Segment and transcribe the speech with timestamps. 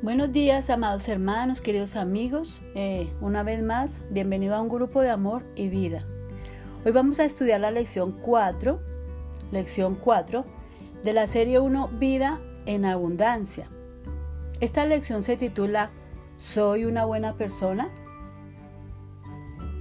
[0.00, 2.62] Buenos días, amados hermanos, queridos amigos.
[2.76, 6.04] Eh, una vez más, bienvenido a un grupo de amor y vida.
[6.84, 8.78] Hoy vamos a estudiar la lección 4,
[9.50, 10.44] lección 4
[11.02, 13.66] de la serie 1, Vida en Abundancia.
[14.60, 15.90] Esta lección se titula
[16.36, 17.88] ¿Soy una buena persona?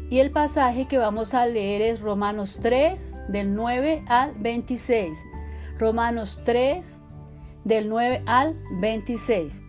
[0.09, 5.16] Y el pasaje que vamos a leer es Romanos 3, del 9 al 26.
[5.77, 7.02] Romanos 3,
[7.66, 9.62] del 9 al 26.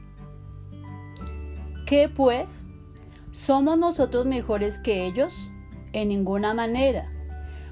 [1.89, 2.67] ¿Qué pues?
[3.33, 5.33] ¿Somos nosotros mejores que ellos?
[5.95, 7.11] En ninguna manera.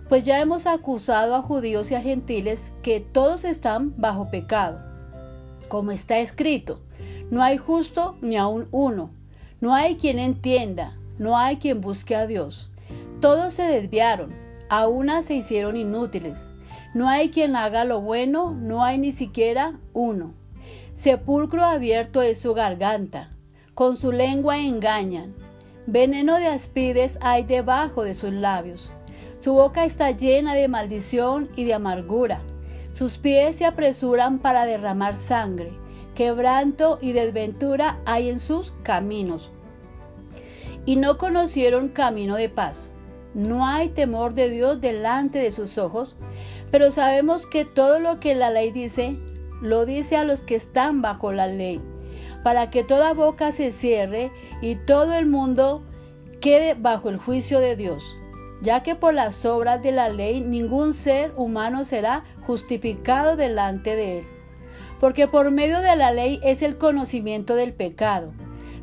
[0.09, 4.81] Pues ya hemos acusado a judíos y a gentiles que todos están bajo pecado.
[5.69, 6.81] Como está escrito,
[7.31, 9.11] no hay justo ni aun uno,
[9.61, 12.71] no hay quien entienda, no hay quien busque a Dios.
[13.21, 14.35] Todos se desviaron,
[14.71, 16.43] a una se hicieron inútiles.
[16.95, 20.33] No hay quien haga lo bueno, no hay ni siquiera uno.
[20.95, 23.36] Sepulcro abierto es su garganta
[23.77, 25.35] con su lengua engañan.
[25.87, 28.91] Veneno de aspides hay debajo de sus labios.
[29.41, 32.41] Su boca está llena de maldición y de amargura.
[32.95, 35.71] Sus pies se apresuran para derramar sangre.
[36.15, 39.51] Quebranto y desventura hay en sus caminos.
[40.87, 42.91] Y no conocieron camino de paz.
[43.35, 46.17] No hay temor de Dios delante de sus ojos,
[46.71, 49.19] pero sabemos que todo lo que la ley dice,
[49.61, 51.79] lo dice a los que están bajo la ley
[52.47, 54.31] para que toda boca se cierre
[54.63, 55.83] y todo el mundo
[56.41, 58.15] quede bajo el juicio de Dios,
[58.63, 64.19] ya que por las obras de la ley ningún ser humano será justificado delante de
[64.19, 64.25] él.
[65.01, 68.33] Porque por medio de la ley es el conocimiento del pecado.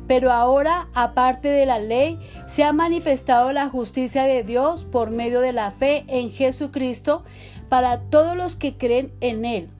[0.06, 5.40] Pero ahora, aparte de la ley, se ha manifestado la justicia de Dios por medio
[5.40, 7.24] de la fe en Jesucristo
[7.70, 9.70] para todos los que creen en Él,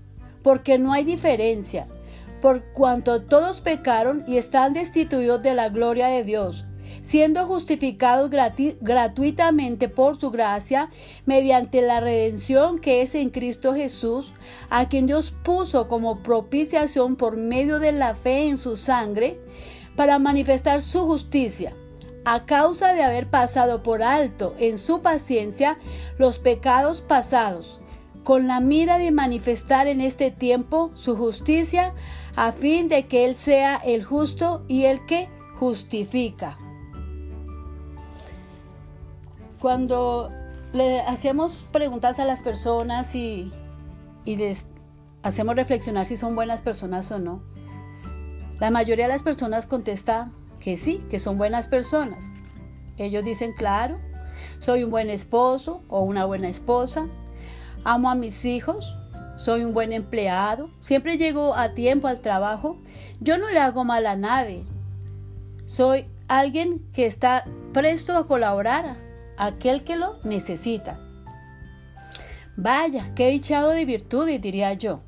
[0.42, 1.86] porque no hay diferencia
[2.44, 6.66] por cuanto todos pecaron y están destituidos de la gloria de Dios,
[7.02, 8.30] siendo justificados
[8.82, 10.90] gratuitamente por su gracia
[11.24, 14.30] mediante la redención que es en Cristo Jesús,
[14.68, 19.40] a quien Dios puso como propiciación por medio de la fe en su sangre,
[19.96, 21.74] para manifestar su justicia.
[22.26, 25.78] A causa de haber pasado por alto en su paciencia
[26.18, 27.80] los pecados pasados,
[28.22, 31.94] con la mira de manifestar en este tiempo su justicia,
[32.36, 35.28] a fin de que Él sea el justo y el que
[35.58, 36.58] justifica.
[39.60, 40.28] Cuando
[40.72, 43.52] le hacemos preguntas a las personas y,
[44.26, 44.66] les
[45.22, 47.42] hacemos reflexionar si son buenas personas o no,
[48.60, 50.30] la mayoría de las personas contesta
[50.60, 52.24] que sí, que son buenas personas.
[52.96, 53.98] Ellos dicen, claro,
[54.58, 57.06] soy un buen esposo o una buena esposa,
[57.84, 58.98] amo a mis hijos,
[59.36, 62.78] soy un buen empleado, siempre llego a tiempo al trabajo,
[63.20, 64.64] yo no le hago mal a nadie.
[65.66, 68.96] Soy alguien que está presto a colaborar
[69.36, 71.00] a aquel que lo necesita.
[72.56, 75.00] Vaya, qué dichado de virtudes, diría yo.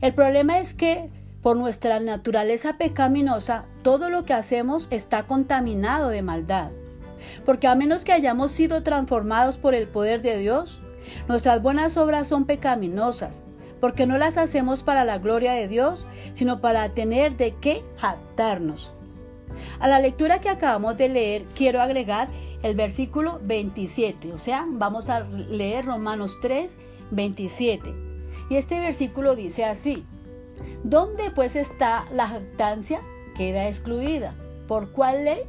[0.00, 1.10] El problema es que
[1.42, 6.70] por nuestra naturaleza pecaminosa, todo lo que hacemos está contaminado de maldad.
[7.44, 10.80] Porque a menos que hayamos sido transformados por el poder de Dios,
[11.28, 13.42] nuestras buenas obras son pecaminosas
[13.82, 18.92] porque no las hacemos para la gloria de Dios, sino para tener de qué jactarnos.
[19.80, 22.28] A la lectura que acabamos de leer, quiero agregar
[22.62, 26.70] el versículo 27, o sea, vamos a leer Romanos 3,
[27.10, 27.92] 27.
[28.48, 30.04] Y este versículo dice así,
[30.84, 33.00] ¿dónde pues está la jactancia?
[33.36, 34.32] Queda excluida.
[34.68, 35.40] ¿Por cuál ley?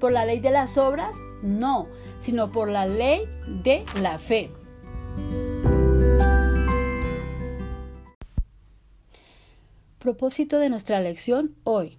[0.00, 1.16] ¿Por la ley de las obras?
[1.42, 1.86] No,
[2.22, 3.20] sino por la ley
[3.62, 4.50] de la fe.
[9.98, 11.98] Propósito de nuestra lección hoy.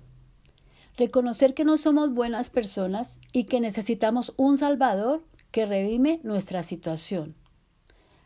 [0.95, 5.21] Reconocer que no somos buenas personas y que necesitamos un Salvador
[5.51, 7.35] que redime nuestra situación.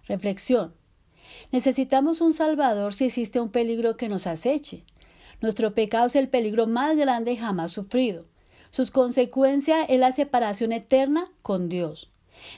[0.05, 0.75] Reflexión.
[1.51, 4.83] Necesitamos un Salvador si existe un peligro que nos aceche.
[5.41, 8.25] Nuestro pecado es el peligro más grande jamás sufrido.
[8.69, 12.12] Sus consecuencias es la separación eterna con Dios.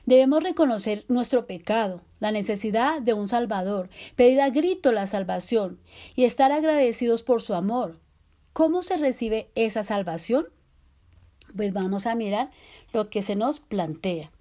[0.05, 5.79] Debemos reconocer nuestro pecado, la necesidad de un Salvador, pedir a grito la salvación
[6.15, 7.99] y estar agradecidos por su amor.
[8.53, 10.47] ¿Cómo se recibe esa salvación?
[11.55, 12.51] Pues vamos a mirar
[12.93, 14.31] lo que se nos plantea.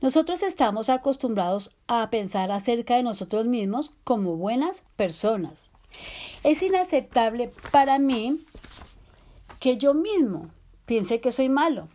[0.00, 5.70] Nosotros estamos acostumbrados a pensar acerca de nosotros mismos como buenas personas.
[6.42, 8.44] Es inaceptable para mí
[9.58, 10.50] que yo mismo
[10.84, 11.88] piense que soy malo.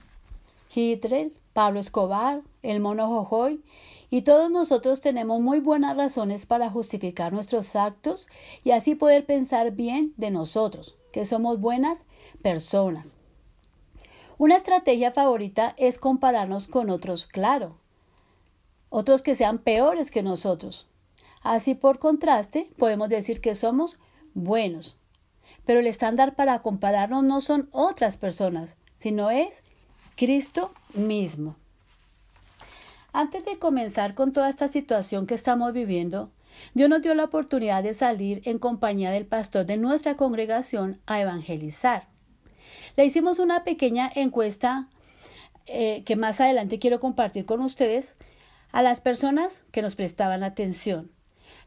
[0.74, 3.62] Hitler, Pablo Escobar, el mono Jojoy,
[4.10, 8.28] y todos nosotros tenemos muy buenas razones para justificar nuestros actos
[8.64, 10.98] y así poder pensar bien de nosotros.
[11.12, 12.06] que somos buenas
[12.42, 13.18] personas.
[14.38, 17.76] Una estrategia favorita es compararnos con otros, claro,
[18.90, 20.88] otros que sean peores que nosotros.
[21.42, 24.00] Así por contraste, podemos decir que somos
[24.34, 24.98] buenos.
[25.66, 29.64] Pero el estándar para compararnos no son otras personas, sino es
[30.22, 31.56] Cristo mismo.
[33.12, 36.30] Antes de comenzar con toda esta situación que estamos viviendo,
[36.76, 41.20] Dios nos dio la oportunidad de salir en compañía del pastor de nuestra congregación a
[41.20, 42.08] evangelizar.
[42.98, 44.90] Le hicimos una pequeña encuesta
[45.66, 48.14] eh, que más adelante quiero compartir con ustedes
[48.72, 51.10] a las personas que nos prestaban atención.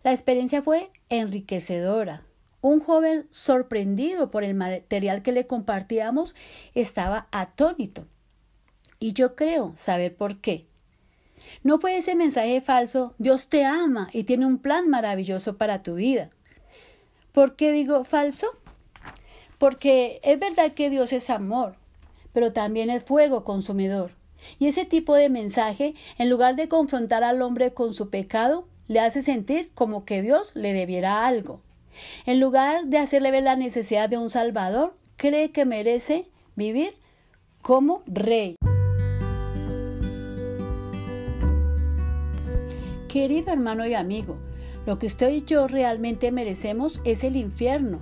[0.05, 2.23] La experiencia fue enriquecedora.
[2.61, 6.37] Un joven sorprendido por el material que le compartíamos
[6.73, 8.06] estaba atónito.
[9.05, 10.65] Y yo creo saber por qué.
[11.62, 15.97] No fue ese mensaje falso, Dios te ama y tiene un plan maravilloso para tu
[15.97, 16.31] vida.
[17.31, 18.47] ¿Por qué digo falso?
[19.59, 21.77] Porque es verdad que Dios es amor,
[22.33, 24.12] pero también es fuego consumidor.
[24.59, 29.01] Y ese tipo de mensaje, en lugar de confrontar al hombre con su pecado, le
[29.01, 31.61] hace sentir como que Dios le debiera algo.
[32.25, 36.95] En lugar de hacerle ver la necesidad de un Salvador, cree que merece vivir
[37.61, 38.56] como rey.
[43.14, 44.38] Querido hermano y amigo,
[44.87, 48.00] lo que usted y yo realmente merecemos es el infierno.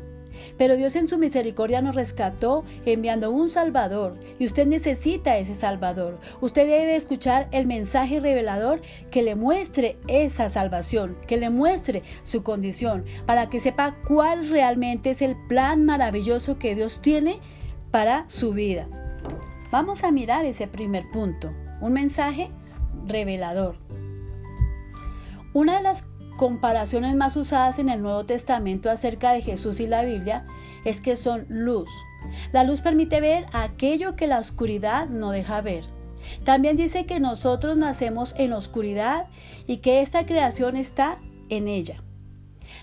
[0.56, 6.18] Pero Dios en su misericordia nos rescató enviando un Salvador y usted necesita ese Salvador.
[6.40, 8.80] Usted debe escuchar el mensaje revelador
[9.10, 15.10] que le muestre esa salvación, que le muestre su condición, para que sepa cuál realmente
[15.10, 17.38] es el plan maravilloso que Dios tiene
[17.90, 18.88] para su vida.
[19.70, 22.48] Vamos a mirar ese primer punto, un mensaje
[23.06, 23.81] revelador.
[25.54, 26.04] Una de las
[26.38, 30.46] comparaciones más usadas en el Nuevo Testamento acerca de Jesús y la Biblia
[30.84, 31.88] es que son luz.
[32.52, 35.84] La luz permite ver aquello que la oscuridad no deja ver.
[36.44, 39.26] También dice que nosotros nacemos en oscuridad
[39.66, 41.18] y que esta creación está
[41.50, 42.02] en ella.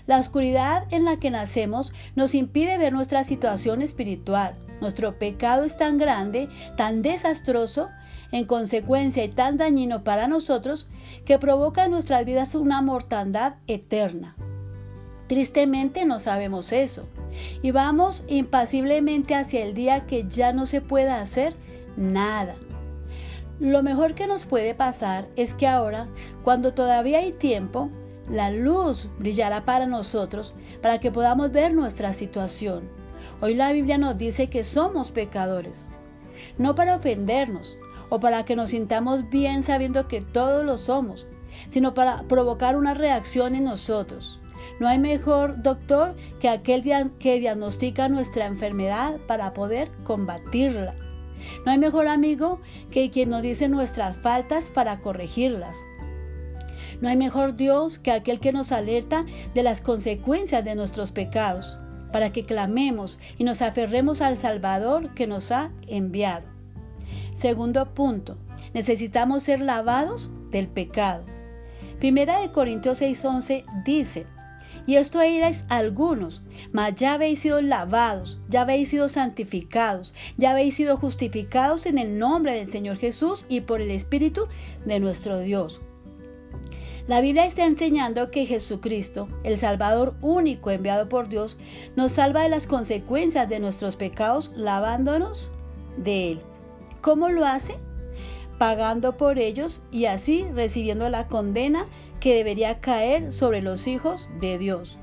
[0.06, 4.54] La oscuridad en la que nacemos nos impide ver nuestra situación espiritual.
[4.80, 7.88] Nuestro pecado es tan grande, tan desastroso,
[8.32, 10.88] en consecuencia y tan dañino para nosotros
[11.24, 14.36] que provoca en nuestras vidas una mortandad eterna.
[15.26, 17.06] Tristemente no sabemos eso
[17.62, 21.54] y vamos impasiblemente hacia el día que ya no se pueda hacer
[21.96, 22.56] nada.
[23.60, 26.06] Lo mejor que nos puede pasar es que ahora,
[26.42, 27.90] cuando todavía hay tiempo,
[28.28, 32.88] la luz brillará para nosotros para que podamos ver nuestra situación.
[33.42, 35.86] Hoy la Biblia nos dice que somos pecadores,
[36.58, 37.76] no para ofendernos,
[38.10, 41.26] o para que nos sintamos bien sabiendo que todos lo somos,
[41.70, 44.38] sino para provocar una reacción en nosotros.
[44.78, 46.82] No hay mejor doctor que aquel
[47.18, 50.94] que diagnostica nuestra enfermedad para poder combatirla.
[51.64, 52.60] No hay mejor amigo
[52.90, 55.78] que quien nos dice nuestras faltas para corregirlas.
[57.00, 59.24] No hay mejor Dios que aquel que nos alerta
[59.54, 61.78] de las consecuencias de nuestros pecados,
[62.12, 66.59] para que clamemos y nos aferremos al Salvador que nos ha enviado.
[67.40, 68.36] Segundo punto,
[68.74, 71.24] necesitamos ser lavados del pecado.
[71.98, 74.26] Primera de Corintios 6:11 dice,
[74.86, 80.74] y esto erais algunos, mas ya habéis sido lavados, ya habéis sido santificados, ya habéis
[80.74, 84.46] sido justificados en el nombre del Señor Jesús y por el Espíritu
[84.84, 85.80] de nuestro Dios.
[87.08, 91.56] La Biblia está enseñando que Jesucristo, el Salvador único enviado por Dios,
[91.96, 95.50] nos salva de las consecuencias de nuestros pecados lavándonos
[95.96, 96.49] de Él.
[97.00, 97.74] ¿Cómo lo hace?
[98.58, 101.86] Pagando por ellos y así recibiendo la condena
[102.20, 104.98] que debería caer sobre los hijos de Dios.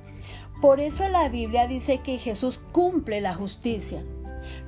[0.61, 4.03] Por eso la Biblia dice que Jesús cumple la justicia.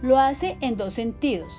[0.02, 1.52] Lo hace en dos sentidos.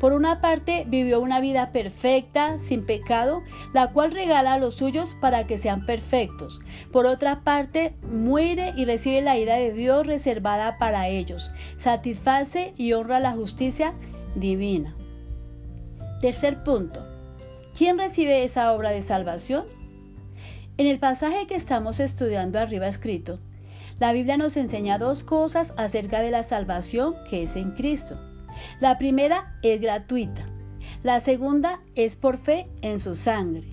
[0.00, 5.14] Por una parte, vivió una vida perfecta, sin pecado, la cual regala a los suyos
[5.20, 6.58] para que sean perfectos.
[6.90, 11.52] Por otra parte, muere y recibe la ira de Dios reservada para ellos.
[11.76, 13.94] Satisface y honra la justicia
[14.34, 14.96] divina.
[16.22, 17.00] Tercer punto.
[17.76, 19.64] ¿Quién recibe esa obra de salvación?
[20.76, 23.40] En el pasaje que estamos estudiando arriba escrito,
[23.98, 28.20] la Biblia nos enseña dos cosas acerca de la salvación que es en Cristo.
[28.78, 30.46] La primera es gratuita.
[31.02, 33.66] La segunda es por fe en su sangre.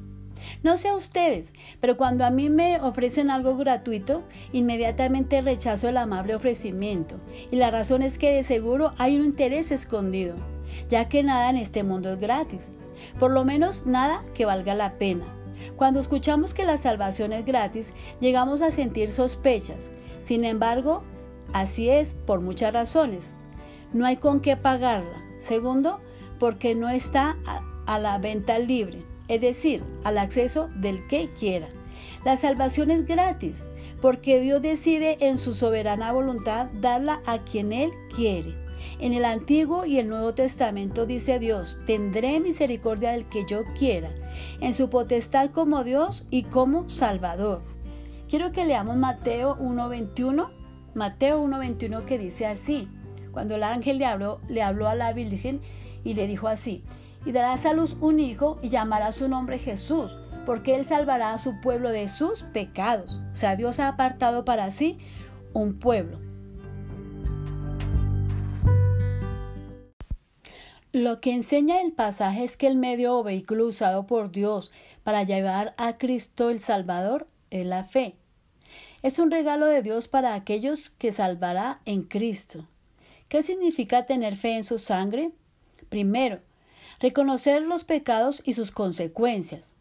[0.63, 5.97] No sé a ustedes, pero cuando a mí me ofrecen algo gratuito, inmediatamente rechazo el
[5.97, 7.19] amable ofrecimiento.
[7.51, 10.35] Y la razón es que de seguro hay un interés escondido
[10.89, 12.67] ya que nada en este mundo es gratis,
[13.19, 15.25] por lo menos nada que valga la pena.
[15.75, 19.89] Cuando escuchamos que la salvación es gratis, llegamos a sentir sospechas.
[20.25, 21.01] Sin embargo,
[21.53, 23.31] así es por muchas razones.
[23.93, 25.23] No hay con qué pagarla.
[25.41, 25.99] Segundo,
[26.37, 27.37] porque no está
[27.85, 31.67] a, la venta libre, es decir, al acceso del que quiera.
[32.23, 33.55] La salvación es gratis,
[34.01, 38.53] porque Dios decide en su soberana voluntad darla a quien Él quiere.
[38.99, 44.09] En el Antiguo y el Nuevo Testamento dice Dios, tendré misericordia del que yo quiera,
[44.59, 47.61] en su potestad como Dios y como Salvador.
[48.27, 50.49] Quiero que leamos Mateo 1.21,
[50.95, 52.89] Mateo 1.21 que dice así,
[53.31, 55.61] cuando el ángel le habló, le habló a la Virgen
[56.03, 56.83] y le dijo así,
[57.25, 61.39] y darás a luz un hijo y llamará su nombre Jesús, porque él salvará a
[61.39, 63.21] su pueblo de sus pecados.
[63.31, 64.97] O sea, Dios ha apartado para sí
[65.53, 66.28] un pueblo.
[70.99, 74.69] Lo que enseña el pasaje es que el medio o vehículo usado por Dios
[75.05, 78.17] para llevar a Cristo el Salvador es la fe.
[79.01, 82.67] Es un regalo de Dios para aquellos que salvará en Cristo.
[83.29, 85.31] ¿Qué significa tener fe en su sangre?
[85.87, 86.41] Primero,
[86.99, 89.71] reconocer los pecados y sus consecuencias.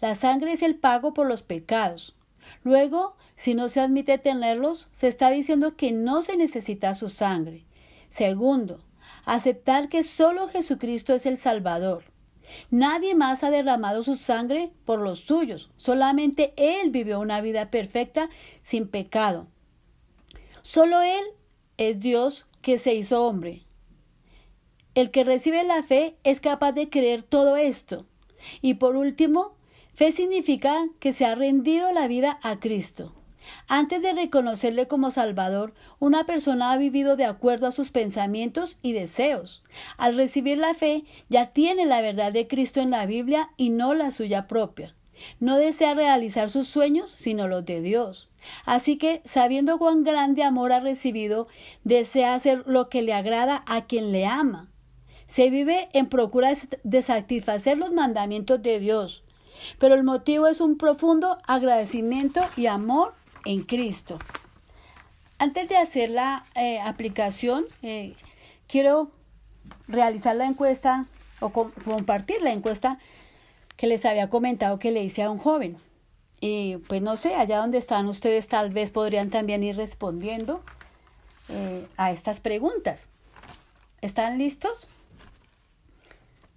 [0.00, 2.14] La sangre es el pago por los pecados.
[2.62, 7.64] Luego, si no se admite tenerlos, se está diciendo que no se necesita su sangre.
[8.10, 8.84] Segundo,
[9.24, 12.04] aceptar que solo Jesucristo es el Salvador.
[12.70, 18.28] Nadie más ha derramado su sangre por los suyos, solamente Él vivió una vida perfecta
[18.62, 19.46] sin pecado.
[20.62, 21.24] Solo Él
[21.76, 23.64] es Dios que se hizo hombre.
[24.94, 28.06] El que recibe la fe es capaz de creer todo esto.
[28.60, 29.54] Y por último,
[29.94, 33.14] fe significa que se ha rendido la vida a Cristo.
[33.68, 38.92] Antes de reconocerle como Salvador, una persona ha vivido de acuerdo a sus pensamientos y
[38.92, 39.62] deseos.
[39.96, 43.94] Al recibir la fe, ya tiene la verdad de Cristo en la Biblia y no
[43.94, 44.94] la suya propia.
[45.38, 48.28] No desea realizar sus sueños, sino los de Dios.
[48.64, 51.46] Así que, sabiendo cuán grande amor ha recibido,
[51.84, 54.70] desea hacer lo que le agrada a quien le ama.
[55.26, 56.52] Se vive en procura
[56.82, 59.22] de satisfacer los mandamientos de Dios,
[59.78, 64.18] pero el motivo es un profundo agradecimiento y amor en Cristo.
[65.38, 68.14] Antes de hacer la eh, aplicación, eh,
[68.68, 69.10] quiero
[69.88, 71.06] realizar la encuesta
[71.40, 72.98] o compartir la encuesta
[73.76, 75.78] que les había comentado que le hice a un joven.
[76.40, 80.62] Y pues no sé, allá donde están ustedes tal vez podrían también ir respondiendo
[81.48, 83.08] eh, a estas preguntas.
[84.00, 84.86] ¿Están listos?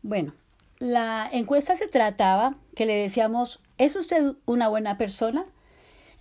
[0.02, 0.34] Bueno,
[0.80, 5.46] la encuesta se trataba que le decíamos, ¿es usted una buena persona?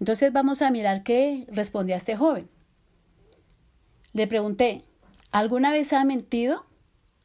[0.03, 2.49] Entonces vamos a mirar qué respondía este joven.
[4.13, 4.83] Le pregunté,
[5.31, 6.67] ¿alguna vez ha mentido?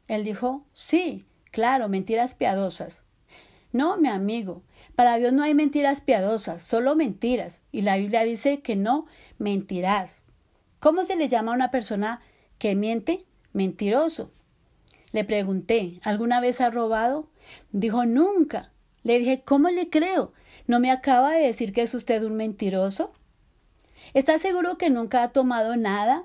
[0.06, 3.02] Él dijo, sí, claro, mentiras piadosas.
[3.72, 4.62] No, mi amigo,
[4.94, 7.62] para Dios no hay mentiras piadosas, solo mentiras.
[7.72, 9.06] Y la Biblia dice que no
[9.38, 10.22] mentirás.
[10.78, 12.20] ¿Cómo se le llama a una persona
[12.58, 13.24] que miente?
[13.52, 14.30] Mentiroso.
[15.10, 17.28] Le pregunté, ¿alguna vez ha robado?
[17.72, 18.70] Dijo, nunca.
[19.02, 20.32] Le dije, ¿cómo le creo?
[20.68, 23.10] ¿No me acaba de decir que es usted un mentiroso?
[24.12, 26.24] ¿Está seguro que nunca ha tomado nada?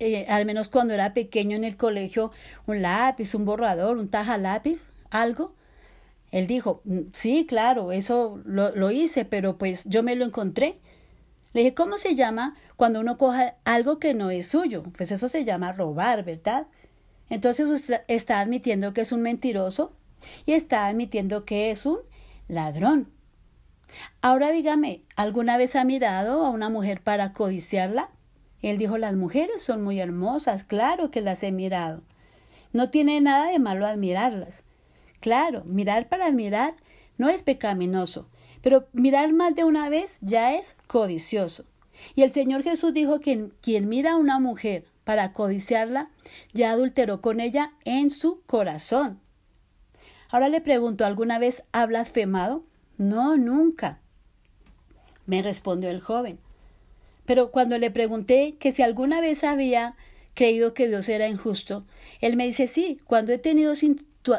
[0.00, 2.32] Eh, al menos cuando era pequeño en el colegio,
[2.66, 5.54] un lápiz, un borrador, un taja lápiz, algo.
[6.32, 10.80] Él dijo, mm, sí, claro, eso lo, lo hice, pero pues yo me lo encontré.
[11.52, 14.82] Le dije, ¿cómo se llama cuando uno coja algo que no es suyo?
[14.96, 16.66] Pues eso se llama robar, ¿verdad?
[17.30, 19.92] Entonces usted está admitiendo que es un mentiroso
[20.44, 21.98] y está admitiendo que es un
[22.48, 23.13] ladrón.
[24.22, 28.10] Ahora dígame, ¿alguna vez ha mirado a una mujer para codiciarla?
[28.62, 32.02] Él dijo, las mujeres son muy hermosas, claro que las he mirado.
[32.72, 34.64] No tiene nada de malo admirarlas.
[35.20, 36.74] Claro, mirar para mirar
[37.18, 38.28] no es pecaminoso,
[38.62, 41.66] pero mirar más de una vez ya es codicioso.
[42.14, 46.10] Y el Señor Jesús dijo que quien mira a una mujer para codiciarla,
[46.52, 49.20] ya adulteró con ella en su corazón.
[50.30, 52.64] Ahora le pregunto, ¿alguna vez ha blasfemado?
[52.98, 54.00] No, nunca.
[55.26, 56.38] Me respondió el joven.
[57.26, 59.96] Pero cuando le pregunté que si alguna vez había
[60.34, 61.84] creído que Dios era injusto,
[62.20, 63.74] él me dice sí, cuando he tenido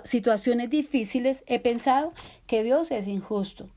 [0.03, 2.13] situaciones difíciles he pensado
[2.47, 3.69] que Dios es injusto.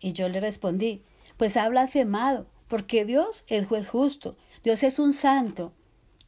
[0.00, 1.02] Y yo le respondí,
[1.36, 5.72] pues ha blasfemado, porque Dios es juez justo, Dios es un santo,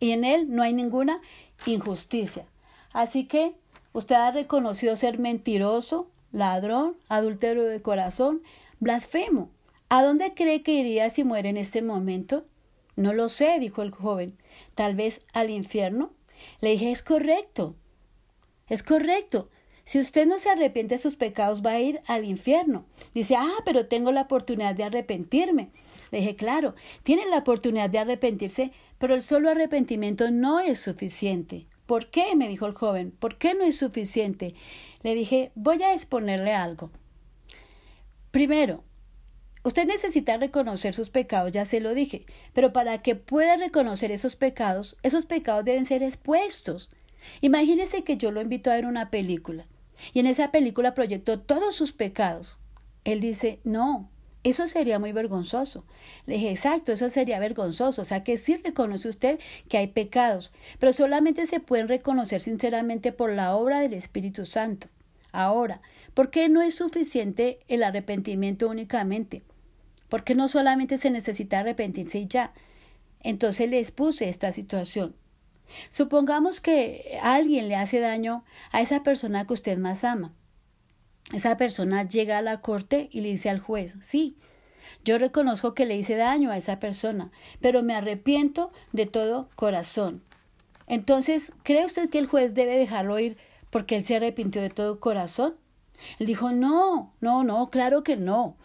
[0.00, 1.20] y en él no hay ninguna
[1.66, 2.46] injusticia.
[2.92, 3.54] Así que
[3.92, 8.42] usted ha reconocido ser mentiroso, ladrón, adúltero de corazón,
[8.80, 9.50] blasfemo.
[9.88, 12.44] ¿A dónde cree que iría si muere en este momento?
[12.96, 14.36] No lo sé, dijo el joven.
[14.74, 16.12] Tal vez al infierno.
[16.60, 17.76] Le dije, es correcto.
[18.68, 19.50] Es correcto.
[19.84, 22.84] Si usted no se arrepiente de sus pecados, va a ir al infierno.
[23.14, 25.70] Dice, ah, pero tengo la oportunidad de arrepentirme.
[26.10, 31.66] Le dije, claro, tienen la oportunidad de arrepentirse, pero el solo arrepentimiento no es suficiente.
[31.88, 32.36] ¿Por qué?
[32.36, 33.12] me dijo el joven.
[33.12, 34.54] ¿Por qué no es suficiente?
[35.02, 36.90] Le dije, voy a exponerle algo.
[38.30, 38.84] Primero,
[39.64, 44.36] usted necesita reconocer sus pecados, ya se lo dije, pero para que pueda reconocer esos
[44.36, 46.90] pecados, esos pecados deben ser expuestos.
[47.40, 49.66] Imagínese que yo lo invito a ver una película
[50.12, 52.58] y en esa película proyectó todos sus pecados.
[53.04, 54.10] Él dice, no,
[54.44, 55.84] eso sería muy vergonzoso.
[56.26, 58.02] Le dije, exacto, eso sería vergonzoso.
[58.02, 63.12] O sea que sí reconoce usted que hay pecados, pero solamente se pueden reconocer sinceramente
[63.12, 64.88] por la obra del Espíritu Santo.
[65.32, 65.80] Ahora,
[66.14, 69.42] ¿por qué no es suficiente el arrepentimiento únicamente?
[70.08, 72.52] ¿Por qué no solamente se necesita arrepentirse y ya?
[73.20, 75.14] Entonces le expuse esta situación.
[75.90, 80.32] Supongamos que alguien le hace daño a esa persona que usted más ama.
[81.32, 84.36] Esa persona llega a la corte y le dice al juez, sí,
[85.04, 87.30] yo reconozco que le hice daño a esa persona,
[87.60, 90.22] pero me arrepiento de todo corazón.
[90.86, 93.36] Entonces, ¿cree usted que el juez debe dejarlo ir
[93.70, 95.54] porque él se arrepintió de todo corazón?
[96.18, 98.56] Él dijo, no, no, no, claro que no.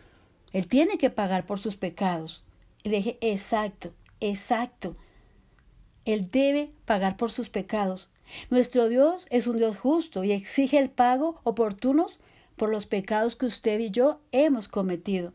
[0.53, 2.43] Él tiene que pagar por sus pecados.
[2.84, 4.96] Y le dije, exacto, exacto.
[6.05, 8.10] Él debe pagar por sus pecados.
[8.50, 12.08] Nuestro Dios es un Dios justo y exige el pago oportuno
[12.63, 15.34] por los pecados que usted y yo hemos cometido.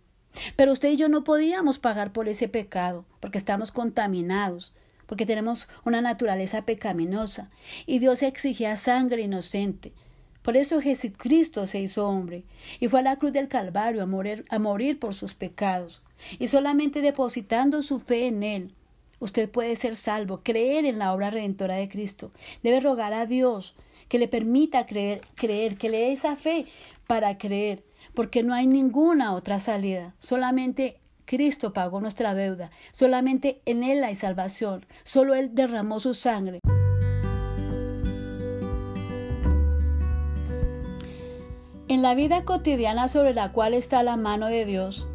[0.57, 4.73] Pero usted y yo no podíamos pagar por ese pecado, porque estamos contaminados,
[5.05, 7.51] porque tenemos una naturaleza pecaminosa,
[7.85, 9.93] y Dios exigía sangre inocente.
[10.41, 12.45] Por eso Jesucristo se hizo hombre,
[12.81, 16.01] y fue a la cruz del Calvario a morir, a morir por sus pecados,
[16.39, 18.75] y solamente depositando su fe en Él,
[19.21, 22.31] Usted puede ser salvo, creer en la obra redentora de Cristo.
[22.63, 23.75] Debe rogar a Dios
[24.09, 26.67] que le permita creer, creer, que le dé esa fe
[27.09, 27.83] para creer,
[28.15, 30.15] porque no hay ninguna otra salida.
[30.21, 36.61] Solamente Cristo pagó nuestra deuda, solamente en Él hay salvación, solo Él derramó su sangre.
[41.89, 45.09] En la vida cotidiana sobre la cual está la mano de Dios,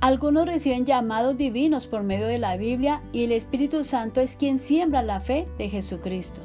[0.00, 4.58] algunos reciben llamados divinos por medio de la Biblia y el Espíritu Santo es quien
[4.58, 6.40] siembra la fe de Jesucristo.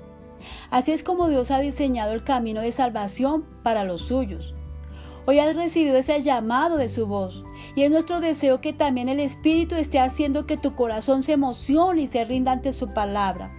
[0.69, 4.53] Así es como Dios ha diseñado el camino de salvación para los suyos.
[5.31, 7.43] Hoy has recibido ese llamado de su voz
[7.75, 12.01] y es nuestro deseo que también el Espíritu esté haciendo que tu corazón se emocione
[12.01, 13.51] y se rinda ante su palabra.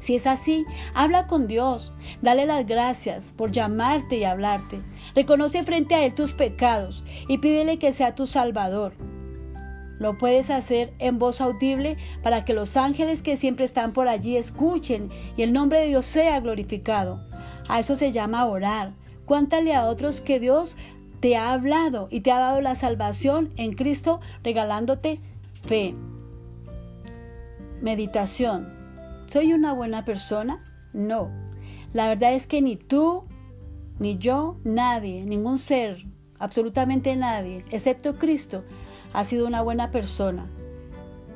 [0.00, 4.80] Si es así, habla con Dios, dale las gracias por llamarte y hablarte.
[5.14, 8.94] Reconoce frente a Él tus pecados y pídele que sea tu Salvador.
[9.98, 14.38] Lo puedes hacer en voz audible para que los ángeles que siempre están por allí
[14.38, 17.20] escuchen y el nombre de Dios sea glorificado.
[17.68, 18.92] A eso se llama orar.
[19.28, 20.78] Cuéntale a otros que Dios
[21.20, 25.20] te ha hablado y te ha dado la salvación en Cristo regalándote
[25.66, 25.94] fe.
[27.82, 28.66] Meditación.
[29.28, 30.64] ¿Soy una buena persona?
[30.94, 31.30] No.
[31.92, 33.24] La verdad es que ni tú,
[33.98, 36.06] ni yo, nadie, ningún ser,
[36.38, 38.64] absolutamente nadie, excepto Cristo,
[39.12, 40.46] ha sido una buena persona.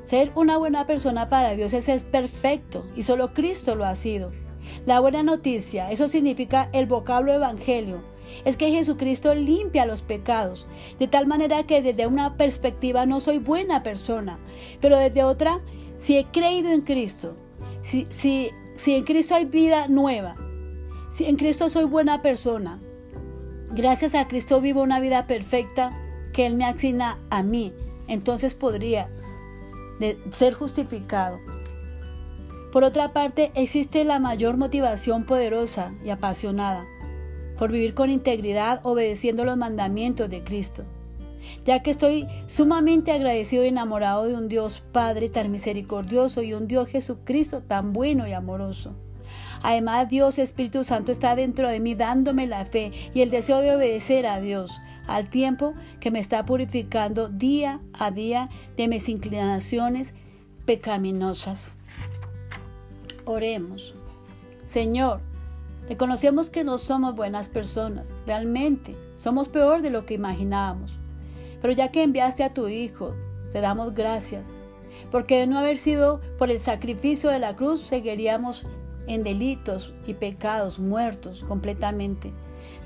[0.07, 4.31] Ser una buena persona para Dios es, perfecto y solo Cristo lo ha sido.
[4.85, 8.01] La buena noticia, eso significa el vocablo evangelio,
[8.45, 10.65] es que Jesucristo limpia los pecados,
[10.99, 14.37] de tal manera que desde una perspectiva no soy buena persona,
[14.81, 15.59] pero desde otra,
[16.03, 17.35] si he creído en Cristo,
[17.83, 20.35] si, si, si en Cristo hay vida nueva,
[21.15, 22.79] si en Cristo soy buena persona,
[23.71, 25.91] gracias a Cristo vivo una vida perfecta
[26.33, 27.71] que Él me asigna a mí,
[28.07, 29.07] entonces podría
[30.31, 31.39] ser justificado.
[32.73, 36.85] Por otra parte, existe la mayor motivación poderosa y apasionada
[37.57, 40.83] por vivir con integridad obedeciendo los mandamientos de Cristo
[41.65, 46.67] ya que estoy sumamente agradecido y enamorado de un Dios Padre tan misericordioso y un
[46.67, 48.95] Dios Jesucristo tan bueno y amoroso.
[49.61, 53.75] Además, Dios Espíritu Santo está dentro de mí dándome la fe y el deseo de
[53.75, 60.13] obedecer a Dios, al tiempo que me está purificando día a día de mis inclinaciones
[60.65, 61.77] pecaminosas.
[63.25, 63.93] Oremos.
[64.65, 65.21] Señor,
[65.87, 70.93] reconocemos que no somos buenas personas, realmente somos peor de lo que imaginábamos.
[71.61, 73.13] Pero ya que enviaste a tu Hijo,
[73.53, 74.45] te damos gracias,
[75.11, 78.65] porque de no haber sido por el sacrificio de la cruz, seguiríamos
[79.07, 82.33] en delitos y pecados muertos completamente.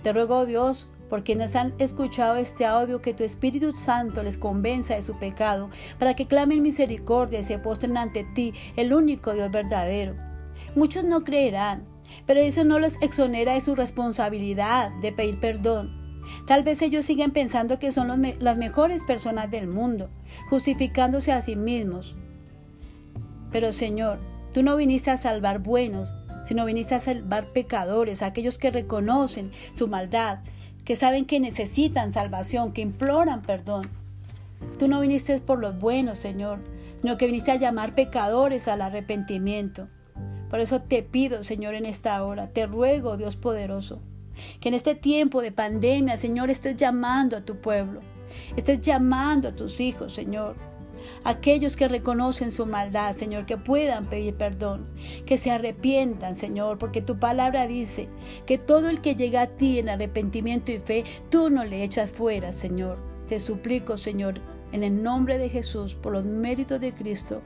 [0.03, 4.95] Te ruego, Dios, por quienes han escuchado este audio, que tu Espíritu Santo les convenza
[4.95, 9.49] de su pecado, para que clamen misericordia y se postren ante ti, el único Dios
[9.49, 10.26] verdadero.
[10.77, 11.85] Muchos no creerán,
[12.25, 15.97] pero eso no les exonera de su responsabilidad de pedir perdón
[16.45, 20.09] Tal vez ellos siguen pensando que son las mejores personas del mundo,
[20.51, 22.15] justificándose a sí mismos.
[23.51, 24.19] Pero Señor,
[24.53, 26.13] tú no viniste a salvar buenos,
[26.45, 30.39] sino viniste a salvar pecadores, aquellos que reconocen su maldad,
[30.85, 33.89] que saben que necesitan salvación, que imploran perdón.
[34.77, 36.59] Tú no viniste por los buenos, Señor,
[37.01, 39.87] sino que viniste a llamar pecadores al arrepentimiento.
[40.49, 43.99] Por eso te pido, Señor, en esta hora, te ruego, Dios poderoso,
[44.59, 48.01] que en este tiempo de pandemia, Señor, estés llamando a tu pueblo,
[48.55, 50.55] estés llamando a tus hijos, Señor,
[51.23, 54.87] aquellos que reconocen su maldad, Señor, que puedan pedir perdón,
[55.25, 58.07] que se arrepientan, Señor, porque tu palabra dice
[58.45, 62.09] que todo el que llega a ti en arrepentimiento y fe, tú no le echas
[62.11, 62.97] fuera, Señor.
[63.27, 64.35] Te suplico, Señor,
[64.71, 67.41] en el nombre de Jesús, por los méritos de Cristo,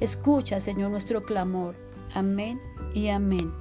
[0.00, 1.85] escucha, Señor, nuestro clamor.
[2.16, 2.58] Amén
[2.94, 3.52] y amén.